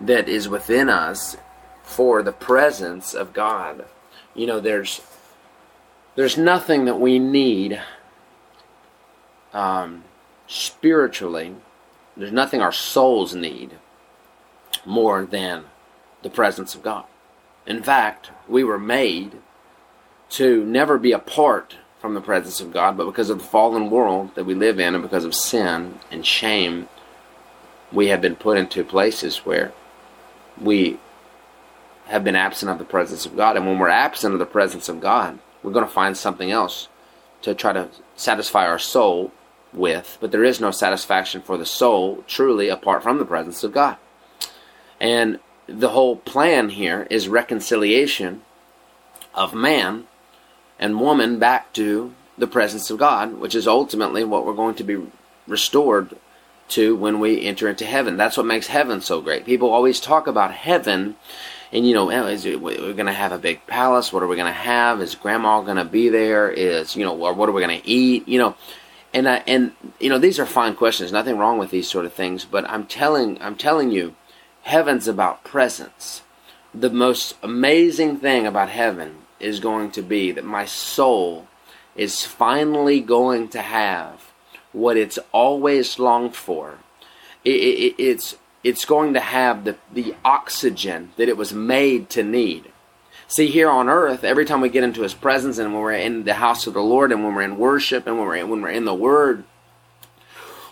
that 0.00 0.28
is 0.28 0.48
within 0.48 0.88
us 0.88 1.36
for 1.82 2.22
the 2.22 2.32
presence 2.32 3.14
of 3.14 3.32
God. 3.32 3.86
You 4.34 4.46
know, 4.46 4.60
there's 4.60 5.00
there's 6.14 6.36
nothing 6.36 6.84
that 6.84 7.00
we 7.00 7.18
need 7.18 7.80
um, 9.52 10.04
spiritually. 10.46 11.54
There's 12.16 12.32
nothing 12.32 12.60
our 12.60 12.72
souls 12.72 13.34
need 13.34 13.78
more 14.84 15.24
than 15.24 15.64
the 16.22 16.30
presence 16.30 16.74
of 16.74 16.82
God. 16.82 17.04
In 17.66 17.82
fact, 17.82 18.30
we 18.48 18.64
were 18.64 18.78
made 18.78 19.32
to 20.30 20.64
never 20.64 20.98
be 20.98 21.12
apart 21.12 21.76
from 22.00 22.14
the 22.14 22.20
presence 22.20 22.60
of 22.60 22.72
God, 22.72 22.96
but 22.96 23.06
because 23.06 23.30
of 23.30 23.38
the 23.38 23.44
fallen 23.44 23.90
world 23.90 24.34
that 24.34 24.44
we 24.44 24.54
live 24.54 24.80
in 24.80 24.94
and 24.94 25.02
because 25.02 25.24
of 25.24 25.34
sin 25.34 25.98
and 26.10 26.24
shame, 26.24 26.88
we 27.92 28.08
have 28.08 28.20
been 28.20 28.36
put 28.36 28.56
into 28.56 28.84
places 28.84 29.38
where 29.38 29.72
we 30.58 30.98
have 32.06 32.24
been 32.24 32.36
absent 32.36 32.70
of 32.70 32.78
the 32.78 32.84
presence 32.84 33.26
of 33.26 33.36
God. 33.36 33.56
And 33.56 33.66
when 33.66 33.78
we're 33.78 33.88
absent 33.88 34.32
of 34.32 34.38
the 34.38 34.46
presence 34.46 34.88
of 34.88 35.00
God, 35.00 35.38
we're 35.62 35.72
going 35.72 35.86
to 35.86 35.92
find 35.92 36.16
something 36.16 36.50
else 36.50 36.88
to 37.42 37.54
try 37.54 37.72
to 37.72 37.88
satisfy 38.16 38.66
our 38.66 38.78
soul 38.78 39.32
with. 39.72 40.18
But 40.20 40.32
there 40.32 40.44
is 40.44 40.60
no 40.60 40.70
satisfaction 40.70 41.42
for 41.42 41.56
the 41.56 41.66
soul 41.66 42.24
truly 42.26 42.68
apart 42.68 43.02
from 43.02 43.18
the 43.18 43.24
presence 43.24 43.64
of 43.64 43.72
God. 43.72 43.96
And 45.00 45.38
the 45.66 45.90
whole 45.90 46.16
plan 46.16 46.70
here 46.70 47.06
is 47.10 47.28
reconciliation 47.28 48.42
of 49.34 49.54
man 49.54 50.06
and 50.78 51.00
woman 51.00 51.38
back 51.38 51.72
to 51.74 52.14
the 52.36 52.46
presence 52.46 52.90
of 52.90 52.98
God, 52.98 53.38
which 53.38 53.54
is 53.54 53.68
ultimately 53.68 54.24
what 54.24 54.44
we're 54.44 54.54
going 54.54 54.74
to 54.76 54.84
be 54.84 54.98
restored 55.46 56.16
to 56.68 56.96
when 56.96 57.20
we 57.20 57.44
enter 57.44 57.68
into 57.68 57.84
heaven. 57.84 58.16
That's 58.16 58.36
what 58.36 58.46
makes 58.46 58.66
heaven 58.66 59.00
so 59.00 59.20
great. 59.20 59.44
People 59.44 59.70
always 59.70 60.00
talk 60.00 60.26
about 60.26 60.52
heaven, 60.52 61.16
and 61.72 61.86
you 61.86 61.94
know, 61.94 62.10
is 62.10 62.44
it, 62.46 62.60
we're 62.60 62.94
going 62.94 63.06
to 63.06 63.12
have 63.12 63.32
a 63.32 63.38
big 63.38 63.66
palace. 63.66 64.12
What 64.12 64.22
are 64.22 64.28
we 64.28 64.36
going 64.36 64.46
to 64.46 64.52
have? 64.52 65.00
Is 65.00 65.14
grandma 65.14 65.60
going 65.62 65.76
to 65.76 65.84
be 65.84 66.08
there? 66.08 66.50
Is 66.50 66.96
you 66.96 67.04
know, 67.04 67.12
what 67.12 67.48
are 67.48 67.52
we 67.52 67.62
going 67.62 67.80
to 67.80 67.88
eat? 67.88 68.26
You 68.26 68.38
know, 68.38 68.56
and 69.12 69.28
I, 69.28 69.42
and 69.46 69.72
you 69.98 70.08
know, 70.08 70.18
these 70.18 70.38
are 70.38 70.46
fine 70.46 70.74
questions. 70.74 71.12
Nothing 71.12 71.38
wrong 71.38 71.58
with 71.58 71.70
these 71.70 71.88
sort 71.88 72.04
of 72.04 72.12
things. 72.12 72.44
But 72.44 72.68
I'm 72.68 72.86
telling, 72.86 73.40
I'm 73.42 73.56
telling 73.56 73.90
you, 73.90 74.14
heaven's 74.62 75.08
about 75.08 75.44
presence. 75.44 76.22
The 76.72 76.90
most 76.90 77.36
amazing 77.42 78.18
thing 78.18 78.46
about 78.46 78.68
heaven 78.68 79.16
is 79.40 79.58
going 79.58 79.90
to 79.92 80.02
be 80.02 80.30
that 80.32 80.44
my 80.44 80.64
soul 80.64 81.48
is 81.96 82.24
finally 82.24 83.00
going 83.00 83.48
to 83.48 83.60
have 83.60 84.30
what 84.72 84.96
it's 84.96 85.18
always 85.32 85.98
longed 85.98 86.36
for. 86.36 86.78
It, 87.44 87.50
it, 87.50 87.94
it's 87.98 88.36
it's 88.62 88.84
going 88.84 89.14
to 89.14 89.20
have 89.20 89.64
the, 89.64 89.76
the 89.92 90.14
oxygen 90.24 91.12
that 91.16 91.28
it 91.28 91.36
was 91.36 91.52
made 91.52 92.10
to 92.10 92.22
need. 92.22 92.69
See, 93.30 93.46
here 93.46 93.70
on 93.70 93.88
earth, 93.88 94.24
every 94.24 94.44
time 94.44 94.60
we 94.60 94.68
get 94.70 94.82
into 94.82 95.02
His 95.02 95.14
presence 95.14 95.58
and 95.58 95.72
when 95.72 95.80
we're 95.80 95.92
in 95.92 96.24
the 96.24 96.34
house 96.34 96.66
of 96.66 96.74
the 96.74 96.82
Lord 96.82 97.12
and 97.12 97.22
when 97.22 97.32
we're 97.32 97.42
in 97.42 97.58
worship 97.58 98.08
and 98.08 98.18
when 98.18 98.26
we're 98.26 98.34
in, 98.34 98.48
when 98.48 98.60
we're 98.60 98.70
in 98.70 98.86
the 98.86 98.92
Word, 98.92 99.44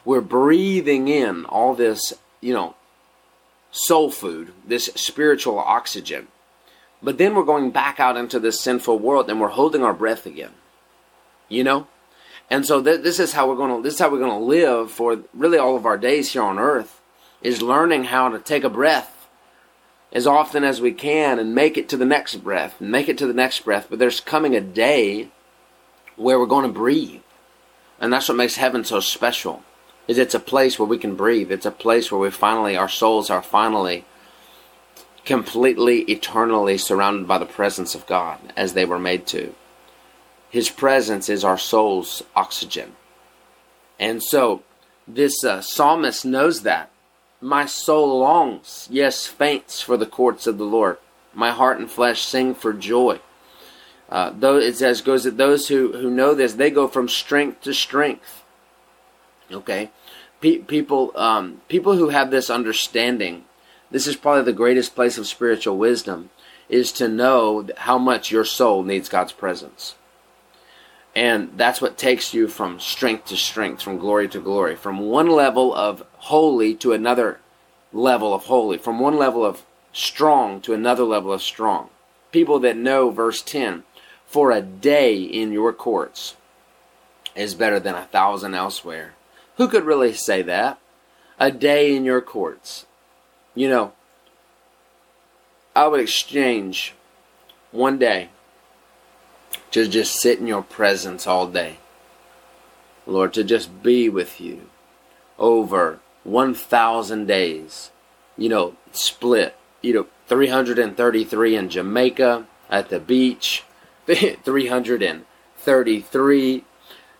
we're 0.04 0.20
breathing 0.20 1.06
in 1.06 1.44
all 1.44 1.72
this, 1.76 2.12
you 2.40 2.52
know, 2.52 2.74
soul 3.70 4.10
food, 4.10 4.52
this 4.66 4.86
spiritual 4.96 5.56
oxygen. 5.60 6.26
But 7.00 7.16
then 7.16 7.36
we're 7.36 7.44
going 7.44 7.70
back 7.70 8.00
out 8.00 8.16
into 8.16 8.40
this 8.40 8.60
sinful 8.60 8.98
world 8.98 9.30
and 9.30 9.40
we're 9.40 9.50
holding 9.50 9.84
our 9.84 9.94
breath 9.94 10.26
again. 10.26 10.54
You 11.48 11.62
know? 11.62 11.86
And 12.50 12.66
so 12.66 12.82
th- 12.82 13.02
this 13.02 13.20
is 13.20 13.34
how 13.34 13.48
we're 13.48 13.54
going 13.54 13.76
to 13.76 13.82
this 13.84 13.94
is 13.94 14.00
how 14.00 14.10
we're 14.10 14.18
going 14.18 14.36
to 14.36 14.44
live 14.44 14.90
for 14.90 15.20
really 15.32 15.58
all 15.58 15.76
of 15.76 15.86
our 15.86 15.96
days 15.96 16.32
here 16.32 16.42
on 16.42 16.58
earth 16.58 17.00
is 17.40 17.62
learning 17.62 18.04
how 18.04 18.28
to 18.30 18.40
take 18.40 18.64
a 18.64 18.70
breath 18.70 19.17
as 20.12 20.26
often 20.26 20.64
as 20.64 20.80
we 20.80 20.92
can 20.92 21.38
and 21.38 21.54
make 21.54 21.76
it 21.76 21.88
to 21.88 21.96
the 21.96 22.04
next 22.04 22.36
breath 22.36 22.80
and 22.80 22.90
make 22.90 23.08
it 23.08 23.18
to 23.18 23.26
the 23.26 23.34
next 23.34 23.64
breath 23.64 23.86
but 23.90 23.98
there's 23.98 24.20
coming 24.20 24.54
a 24.54 24.60
day 24.60 25.28
where 26.16 26.38
we're 26.38 26.46
going 26.46 26.66
to 26.66 26.72
breathe 26.72 27.20
and 28.00 28.12
that's 28.12 28.28
what 28.28 28.36
makes 28.36 28.56
heaven 28.56 28.84
so 28.84 29.00
special 29.00 29.62
is 30.06 30.18
it's 30.18 30.34
a 30.34 30.40
place 30.40 30.78
where 30.78 30.88
we 30.88 30.98
can 30.98 31.14
breathe 31.14 31.52
it's 31.52 31.66
a 31.66 31.70
place 31.70 32.10
where 32.10 32.20
we 32.20 32.30
finally 32.30 32.76
our 32.76 32.88
souls 32.88 33.30
are 33.30 33.42
finally 33.42 34.04
completely 35.24 36.00
eternally 36.02 36.78
surrounded 36.78 37.28
by 37.28 37.36
the 37.36 37.44
presence 37.44 37.94
of 37.94 38.06
God 38.06 38.38
as 38.56 38.72
they 38.72 38.86
were 38.86 38.98
made 38.98 39.26
to 39.26 39.54
his 40.50 40.70
presence 40.70 41.28
is 41.28 41.44
our 41.44 41.58
soul's 41.58 42.22
oxygen. 42.34 42.96
And 43.98 44.22
so 44.22 44.62
this 45.06 45.44
uh, 45.44 45.60
psalmist 45.60 46.24
knows 46.24 46.62
that. 46.62 46.90
My 47.40 47.66
soul 47.66 48.18
longs, 48.18 48.88
yes, 48.90 49.26
faints 49.26 49.80
for 49.80 49.96
the 49.96 50.06
courts 50.06 50.46
of 50.46 50.58
the 50.58 50.64
Lord. 50.64 50.98
My 51.32 51.50
heart 51.50 51.78
and 51.78 51.90
flesh 51.90 52.22
sing 52.22 52.54
for 52.54 52.72
joy. 52.72 53.20
Uh, 54.08 54.32
though 54.36 54.56
it 54.56 54.76
says 54.76 55.02
goes 55.02 55.24
that 55.24 55.36
those 55.36 55.68
who, 55.68 55.92
who 55.92 56.10
know 56.10 56.34
this, 56.34 56.54
they 56.54 56.70
go 56.70 56.88
from 56.88 57.08
strength 57.08 57.60
to 57.62 57.74
strength. 57.74 58.42
Okay, 59.52 59.90
Pe- 60.40 60.58
people 60.58 61.12
um, 61.16 61.60
people 61.68 61.96
who 61.96 62.08
have 62.08 62.30
this 62.30 62.50
understanding, 62.50 63.44
this 63.90 64.06
is 64.06 64.16
probably 64.16 64.44
the 64.44 64.52
greatest 64.52 64.94
place 64.94 65.18
of 65.18 65.26
spiritual 65.26 65.76
wisdom, 65.76 66.30
is 66.68 66.92
to 66.92 67.08
know 67.08 67.68
how 67.76 67.98
much 67.98 68.30
your 68.30 68.44
soul 68.44 68.82
needs 68.82 69.08
God's 69.08 69.32
presence. 69.32 69.94
And 71.18 71.50
that's 71.56 71.80
what 71.80 71.98
takes 71.98 72.32
you 72.32 72.46
from 72.46 72.78
strength 72.78 73.24
to 73.26 73.36
strength, 73.36 73.82
from 73.82 73.98
glory 73.98 74.28
to 74.28 74.38
glory, 74.38 74.76
from 74.76 75.00
one 75.00 75.28
level 75.28 75.74
of 75.74 76.04
holy 76.18 76.76
to 76.76 76.92
another 76.92 77.40
level 77.92 78.32
of 78.32 78.44
holy, 78.44 78.78
from 78.78 79.00
one 79.00 79.16
level 79.16 79.44
of 79.44 79.64
strong 79.92 80.60
to 80.60 80.74
another 80.74 81.02
level 81.02 81.32
of 81.32 81.42
strong. 81.42 81.90
People 82.30 82.60
that 82.60 82.76
know 82.76 83.10
verse 83.10 83.42
10 83.42 83.82
for 84.26 84.52
a 84.52 84.60
day 84.60 85.20
in 85.20 85.50
your 85.50 85.72
courts 85.72 86.36
is 87.34 87.56
better 87.56 87.80
than 87.80 87.96
a 87.96 88.04
thousand 88.04 88.54
elsewhere. 88.54 89.14
Who 89.56 89.66
could 89.66 89.82
really 89.82 90.12
say 90.12 90.42
that? 90.42 90.78
A 91.40 91.50
day 91.50 91.96
in 91.96 92.04
your 92.04 92.20
courts. 92.20 92.86
You 93.56 93.68
know, 93.68 93.92
I 95.74 95.88
would 95.88 95.98
exchange 95.98 96.94
one 97.72 97.98
day 97.98 98.28
to 99.70 99.88
just 99.88 100.16
sit 100.16 100.38
in 100.38 100.46
your 100.46 100.62
presence 100.62 101.26
all 101.26 101.46
day. 101.46 101.78
Lord, 103.06 103.32
to 103.34 103.44
just 103.44 103.82
be 103.82 104.08
with 104.08 104.40
you 104.40 104.62
over 105.38 106.00
1,000 106.24 107.26
days, 107.26 107.90
you 108.36 108.48
know, 108.48 108.74
split, 108.92 109.56
you 109.82 109.92
know, 109.94 110.06
333 110.26 111.56
in 111.56 111.68
Jamaica 111.70 112.46
at 112.68 112.88
the 112.90 113.00
beach, 113.00 113.64
333, 114.06 116.64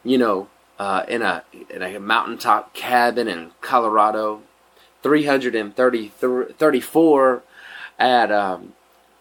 you 0.05 0.19
know, 0.19 0.49
uh, 0.79 1.05
in 1.09 1.23
a 1.23 1.43
in 1.71 1.83
a 1.83 1.99
mountaintop 1.99 2.73
cabin 2.73 3.27
in 3.27 3.51
Colorado, 3.61 4.43
334 5.03 7.43
at 7.99 8.31
um, 8.31 8.75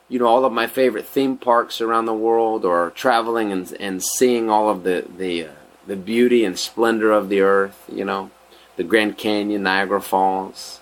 you 0.09 0.19
know 0.19 0.27
all 0.27 0.45
of 0.45 0.53
my 0.53 0.67
favorite 0.67 1.05
theme 1.05 1.37
parks 1.37 1.81
around 1.81 2.05
the 2.05 2.13
world, 2.13 2.65
or 2.65 2.91
traveling 2.91 3.51
and 3.51 3.71
and 3.79 4.03
seeing 4.03 4.49
all 4.49 4.69
of 4.69 4.83
the 4.83 5.05
the 5.17 5.45
uh, 5.45 5.51
the 5.85 5.95
beauty 5.95 6.45
and 6.45 6.57
splendor 6.57 7.11
of 7.11 7.29
the 7.29 7.41
earth. 7.41 7.83
You 7.91 8.05
know, 8.05 8.31
the 8.75 8.83
Grand 8.83 9.17
Canyon, 9.17 9.63
Niagara 9.63 10.01
Falls. 10.01 10.79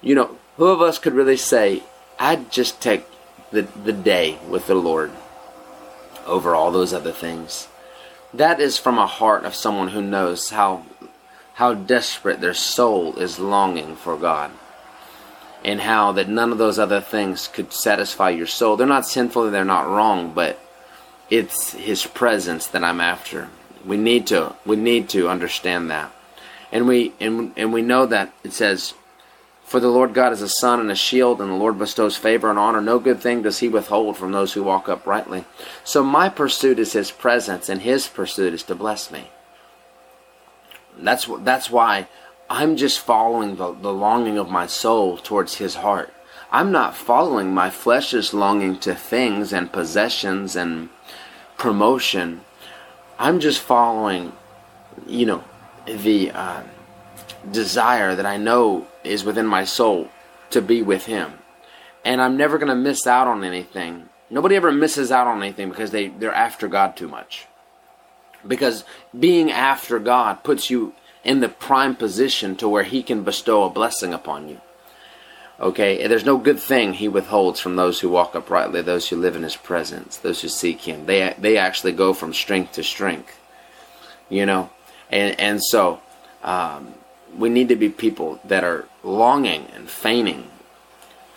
You 0.00 0.14
know, 0.14 0.36
who 0.56 0.66
of 0.66 0.82
us 0.82 0.98
could 0.98 1.14
really 1.14 1.36
say, 1.36 1.82
"I'd 2.18 2.50
just 2.50 2.80
take 2.80 3.04
the 3.52 3.62
the 3.62 3.92
day 3.92 4.38
with 4.48 4.66
the 4.66 4.74
Lord 4.74 5.12
over 6.26 6.54
all 6.54 6.72
those 6.72 6.92
other 6.92 7.12
things"? 7.12 7.68
That 8.34 8.60
is 8.60 8.78
from 8.78 8.98
a 8.98 9.06
heart 9.06 9.44
of 9.44 9.54
someone 9.54 9.88
who 9.88 10.02
knows 10.02 10.50
how 10.50 10.84
how 11.54 11.72
desperate 11.72 12.40
their 12.40 12.54
soul 12.54 13.16
is 13.16 13.38
longing 13.38 13.96
for 13.96 14.16
God 14.16 14.50
and 15.66 15.80
how 15.80 16.12
that 16.12 16.28
none 16.28 16.52
of 16.52 16.58
those 16.58 16.78
other 16.78 17.00
things 17.00 17.48
could 17.48 17.72
satisfy 17.72 18.30
your 18.30 18.46
soul. 18.46 18.76
They're 18.76 18.86
not 18.86 19.06
sinful, 19.06 19.50
they're 19.50 19.64
not 19.64 19.88
wrong, 19.88 20.32
but 20.32 20.60
it's 21.28 21.72
his 21.72 22.06
presence 22.06 22.68
that 22.68 22.84
I'm 22.84 23.00
after. 23.00 23.48
We 23.84 23.96
need 23.96 24.28
to 24.28 24.54
we 24.64 24.76
need 24.76 25.08
to 25.10 25.28
understand 25.28 25.90
that. 25.90 26.12
And 26.70 26.86
we 26.86 27.12
and 27.20 27.52
and 27.56 27.72
we 27.72 27.82
know 27.82 28.06
that 28.06 28.32
it 28.44 28.52
says 28.52 28.94
for 29.64 29.80
the 29.80 29.88
Lord 29.88 30.14
God 30.14 30.32
is 30.32 30.42
a 30.42 30.48
sun 30.48 30.78
and 30.78 30.92
a 30.92 30.94
shield, 30.94 31.40
and 31.40 31.50
the 31.50 31.56
Lord 31.56 31.76
bestows 31.76 32.16
favor 32.16 32.48
and 32.48 32.56
honor. 32.56 32.80
No 32.80 33.00
good 33.00 33.20
thing 33.20 33.42
does 33.42 33.58
he 33.58 33.68
withhold 33.68 34.16
from 34.16 34.30
those 34.30 34.52
who 34.52 34.62
walk 34.62 34.88
uprightly. 34.88 35.44
So 35.82 36.04
my 36.04 36.28
pursuit 36.28 36.78
is 36.78 36.92
his 36.92 37.10
presence, 37.10 37.68
and 37.68 37.82
his 37.82 38.06
pursuit 38.06 38.54
is 38.54 38.62
to 38.64 38.76
bless 38.76 39.10
me. 39.10 39.30
That's 40.96 41.28
that's 41.40 41.68
why 41.68 42.06
I'm 42.48 42.76
just 42.76 43.00
following 43.00 43.56
the, 43.56 43.72
the 43.74 43.92
longing 43.92 44.38
of 44.38 44.50
my 44.50 44.66
soul 44.66 45.18
towards 45.18 45.56
His 45.56 45.76
heart. 45.76 46.12
I'm 46.52 46.72
not 46.72 46.96
following 46.96 47.52
my 47.52 47.70
flesh's 47.70 48.32
longing 48.32 48.78
to 48.80 48.94
things 48.94 49.52
and 49.52 49.72
possessions 49.72 50.56
and 50.56 50.88
promotion. 51.58 52.42
I'm 53.18 53.40
just 53.40 53.60
following, 53.60 54.32
you 55.06 55.26
know, 55.26 55.44
the 55.86 56.30
uh, 56.30 56.62
desire 57.50 58.14
that 58.14 58.26
I 58.26 58.36
know 58.36 58.86
is 59.04 59.24
within 59.24 59.46
my 59.46 59.64
soul 59.64 60.08
to 60.50 60.62
be 60.62 60.82
with 60.82 61.06
Him. 61.06 61.32
and 62.04 62.22
I'm 62.22 62.36
never 62.36 62.56
going 62.56 62.68
to 62.68 62.76
miss 62.76 63.06
out 63.06 63.26
on 63.26 63.42
anything. 63.42 64.08
Nobody 64.30 64.54
ever 64.54 64.70
misses 64.70 65.10
out 65.10 65.26
on 65.26 65.42
anything 65.42 65.68
because 65.68 65.90
they, 65.90 66.08
they're 66.08 66.32
after 66.32 66.68
God 66.68 66.96
too 66.96 67.08
much. 67.08 67.46
Because 68.46 68.84
being 69.18 69.50
after 69.50 69.98
God 69.98 70.44
puts 70.44 70.70
you 70.70 70.94
in 71.26 71.40
the 71.40 71.48
prime 71.48 71.96
position 71.96 72.56
to 72.56 72.68
where 72.68 72.84
He 72.84 73.02
can 73.02 73.24
bestow 73.24 73.64
a 73.64 73.70
blessing 73.70 74.14
upon 74.14 74.48
you. 74.48 74.60
Okay, 75.58 76.06
there's 76.06 76.24
no 76.24 76.38
good 76.38 76.60
thing 76.60 76.94
He 76.94 77.08
withholds 77.08 77.60
from 77.60 77.76
those 77.76 78.00
who 78.00 78.08
walk 78.08 78.34
uprightly, 78.34 78.80
those 78.80 79.08
who 79.08 79.16
live 79.16 79.34
in 79.34 79.42
His 79.42 79.56
presence, 79.56 80.16
those 80.16 80.40
who 80.40 80.48
seek 80.48 80.82
Him. 80.82 81.06
They 81.06 81.34
they 81.38 81.58
actually 81.58 81.92
go 81.92 82.14
from 82.14 82.32
strength 82.32 82.72
to 82.74 82.82
strength. 82.82 83.38
You 84.28 84.46
know, 84.46 84.70
and 85.10 85.38
and 85.40 85.62
so 85.62 86.00
um, 86.42 86.94
we 87.36 87.48
need 87.48 87.68
to 87.68 87.76
be 87.76 87.88
people 87.88 88.40
that 88.44 88.64
are 88.64 88.86
longing 89.02 89.66
and 89.74 89.90
fainting 89.90 90.50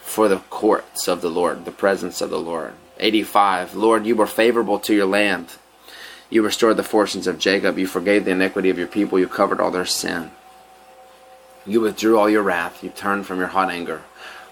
for 0.01 0.27
the 0.27 0.37
courts 0.37 1.07
of 1.07 1.21
the 1.21 1.29
Lord, 1.29 1.65
the 1.65 1.71
presence 1.71 2.21
of 2.21 2.29
the 2.29 2.39
Lord. 2.39 2.73
85. 2.99 3.75
Lord, 3.75 4.05
you 4.05 4.15
were 4.15 4.27
favorable 4.27 4.79
to 4.79 4.93
your 4.93 5.05
land. 5.05 5.55
You 6.29 6.43
restored 6.43 6.77
the 6.77 6.83
fortunes 6.83 7.27
of 7.27 7.39
Jacob. 7.39 7.77
You 7.77 7.87
forgave 7.87 8.25
the 8.25 8.31
iniquity 8.31 8.69
of 8.69 8.77
your 8.77 8.87
people. 8.87 9.19
You 9.19 9.27
covered 9.27 9.59
all 9.59 9.71
their 9.71 9.85
sin. 9.85 10.31
You 11.65 11.81
withdrew 11.81 12.17
all 12.17 12.29
your 12.29 12.43
wrath. 12.43 12.83
You 12.83 12.89
turned 12.89 13.25
from 13.25 13.39
your 13.39 13.47
hot 13.47 13.69
anger. 13.69 14.03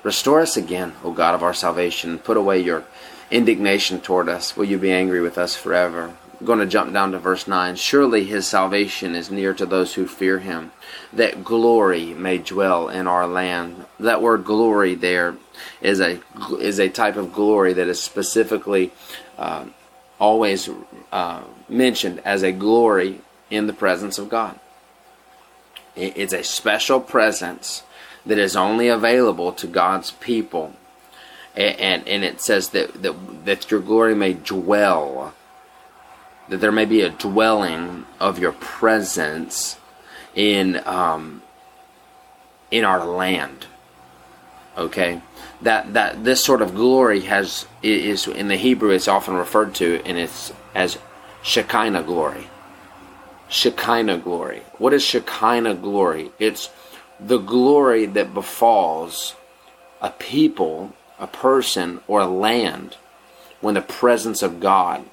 Restore 0.03 0.41
us 0.41 0.57
again, 0.57 0.93
O 1.03 1.11
God 1.11 1.35
of 1.35 1.43
our 1.43 1.53
salvation. 1.53 2.19
Put 2.19 2.37
away 2.37 2.59
your 2.59 2.83
indignation 3.29 3.99
toward 3.99 4.29
us. 4.29 4.55
Will 4.55 4.65
you 4.65 4.77
be 4.77 4.91
angry 4.91 5.21
with 5.21 5.37
us 5.37 5.55
forever? 5.55 6.15
I'm 6.39 6.45
going 6.45 6.59
to 6.59 6.65
jump 6.65 6.93
down 6.93 7.11
to 7.11 7.19
verse 7.19 7.47
9. 7.47 7.75
Surely 7.75 8.23
his 8.23 8.47
salvation 8.47 9.15
is 9.15 9.31
near 9.31 9.53
to 9.55 9.65
those 9.65 9.95
who 9.95 10.05
fear 10.07 10.39
him, 10.39 10.71
that 11.11 11.43
glory 11.43 12.13
may 12.13 12.37
dwell 12.37 12.89
in 12.89 13.07
our 13.07 13.27
land. 13.27 13.85
That 13.99 14.21
word 14.21 14.45
glory 14.45 14.93
there 14.93 15.35
is 15.81 15.99
a, 15.99 16.19
is 16.59 16.79
a 16.79 16.89
type 16.89 17.15
of 17.15 17.33
glory 17.33 17.73
that 17.73 17.87
is 17.87 18.01
specifically 18.01 18.91
uh, 19.37 19.65
always 20.19 20.69
uh, 21.11 21.43
mentioned 21.69 22.21
as 22.25 22.43
a 22.43 22.51
glory 22.51 23.21
in 23.49 23.67
the 23.67 23.73
presence 23.73 24.17
of 24.17 24.29
God. 24.29 24.59
It's 25.95 26.33
a 26.33 26.43
special 26.43 26.99
presence 26.99 27.83
that 28.25 28.37
is 28.37 28.55
only 28.55 28.87
available 28.87 29.51
to 29.53 29.67
God's 29.67 30.11
people. 30.11 30.73
And, 31.55 31.79
and, 31.79 32.07
and 32.07 32.23
it 32.23 32.41
says 32.41 32.69
that, 32.69 33.01
that, 33.01 33.45
that 33.45 33.71
your 33.71 33.79
glory 33.79 34.13
may 34.13 34.33
dwell 34.33 35.33
that 36.49 36.57
there 36.57 36.71
may 36.71 36.85
be 36.85 37.01
a 37.01 37.09
dwelling 37.09 38.05
of 38.19 38.39
your 38.39 38.53
presence 38.53 39.77
in 40.33 40.81
um, 40.85 41.41
in 42.71 42.83
our 42.83 43.05
land. 43.05 43.65
Okay, 44.77 45.21
that 45.61 45.93
that 45.93 46.23
this 46.23 46.43
sort 46.43 46.61
of 46.61 46.75
glory 46.75 47.21
has 47.21 47.65
is 47.81 48.27
in 48.27 48.47
the 48.47 48.57
Hebrew. 48.57 48.91
It's 48.91 49.07
often 49.07 49.33
referred 49.33 49.73
to 49.75 50.01
and 50.05 50.17
it's 50.17 50.53
as 50.75 50.99
Shekinah 51.41 52.03
glory. 52.03 52.47
Shekinah 53.49 54.19
glory. 54.19 54.61
What 54.77 54.93
is 54.93 55.03
Shekinah 55.03 55.75
glory? 55.75 56.31
It's 56.37 56.69
the 57.19 57.37
glory 57.39 58.05
that 58.05 58.33
befalls 58.33 59.35
a 60.01 60.11
people, 60.11 60.93
a 61.19 61.27
person, 61.27 62.01
or 62.07 62.21
a 62.21 62.27
land 62.27 62.97
when 63.61 63.73
the 63.73 63.81
presence 63.81 64.43
of 64.43 64.59
God 64.59 65.05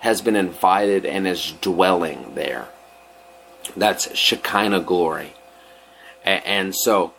has 0.00 0.20
been 0.20 0.36
invited 0.36 1.04
and 1.04 1.26
is 1.26 1.54
dwelling 1.60 2.34
there. 2.34 2.68
That's 3.76 4.16
Shekinah 4.16 4.82
glory. 4.82 5.32
And, 6.24 6.44
and 6.44 6.76
so 6.76 7.14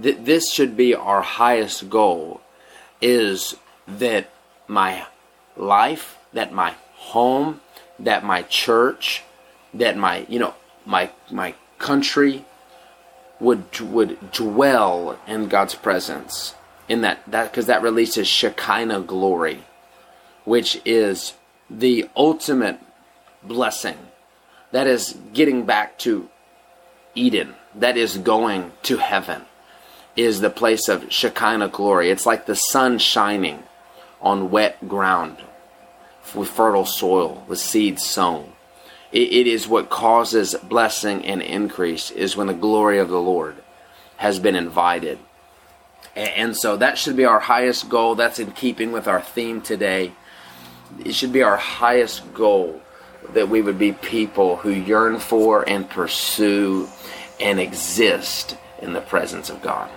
th- 0.00 0.18
this 0.20 0.52
should 0.52 0.76
be 0.76 0.94
our 0.94 1.22
highest 1.22 1.90
goal 1.90 2.40
is 3.00 3.56
that 3.86 4.30
my 4.68 5.06
life, 5.56 6.18
that 6.32 6.52
my 6.52 6.74
home, 6.94 7.60
that 7.98 8.24
my 8.24 8.42
church, 8.42 9.22
that 9.74 9.96
my, 9.96 10.26
you 10.28 10.38
know, 10.38 10.54
my 10.86 11.10
my 11.30 11.54
country 11.78 12.44
would 13.40 13.80
would 13.80 14.32
dwell 14.32 15.18
in 15.26 15.48
God's 15.48 15.74
presence 15.74 16.54
in 16.88 17.00
that 17.02 17.20
that 17.26 17.50
because 17.50 17.66
that 17.66 17.82
releases 17.82 18.28
Shekinah 18.28 19.00
glory, 19.00 19.64
which 20.44 20.80
is 20.84 21.34
the 21.68 22.08
ultimate 22.16 22.78
blessing. 23.42 23.98
That 24.70 24.86
is 24.86 25.18
getting 25.32 25.66
back 25.66 25.98
to 26.00 26.28
Eden. 27.14 27.54
That 27.74 27.96
is 27.96 28.18
going 28.18 28.72
to 28.84 28.98
heaven. 28.98 29.42
Is 30.14 30.40
the 30.40 30.50
place 30.50 30.88
of 30.88 31.10
Shekinah 31.10 31.68
glory. 31.68 32.10
It's 32.10 32.26
like 32.26 32.46
the 32.46 32.56
sun 32.56 32.98
shining 32.98 33.62
on 34.20 34.50
wet 34.50 34.86
ground 34.86 35.38
with 36.34 36.48
fertile 36.48 36.86
soil, 36.86 37.44
with 37.48 37.58
seeds 37.58 38.04
sown. 38.04 38.52
it, 39.10 39.32
it 39.32 39.46
is 39.46 39.66
what 39.66 39.90
causes 39.90 40.54
blessing 40.54 41.24
and 41.24 41.42
increase, 41.42 42.10
is 42.10 42.36
when 42.36 42.46
the 42.46 42.54
glory 42.54 42.98
of 42.98 43.08
the 43.08 43.20
Lord 43.20 43.56
has 44.18 44.38
been 44.38 44.54
invited. 44.54 45.18
And, 46.14 46.28
and 46.28 46.56
so 46.56 46.76
that 46.76 46.98
should 46.98 47.16
be 47.16 47.24
our 47.24 47.40
highest 47.40 47.88
goal. 47.88 48.14
That's 48.14 48.38
in 48.38 48.52
keeping 48.52 48.92
with 48.92 49.08
our 49.08 49.20
theme 49.20 49.60
today 49.60 50.12
it 51.04 51.14
should 51.14 51.32
be 51.32 51.42
our 51.42 51.56
highest 51.56 52.32
goal 52.34 52.80
that 53.34 53.48
we 53.48 53.62
would 53.62 53.78
be 53.78 53.92
people 53.92 54.56
who 54.56 54.70
yearn 54.70 55.18
for 55.18 55.68
and 55.68 55.88
pursue 55.88 56.88
and 57.40 57.58
exist 57.60 58.56
in 58.80 58.92
the 58.92 59.00
presence 59.00 59.48
of 59.48 59.62
God. 59.62 59.90